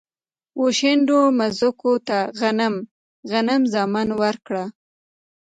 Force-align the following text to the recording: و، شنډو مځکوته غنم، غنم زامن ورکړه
و، 0.61 0.63
شنډو 0.77 1.19
مځکوته 1.39 2.19
غنم، 2.39 2.75
غنم 3.29 3.61
زامن 3.73 4.07
ورکړه 4.21 4.63